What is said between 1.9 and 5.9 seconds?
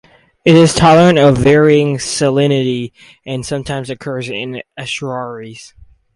salinity and sometimes occurs in estuaries.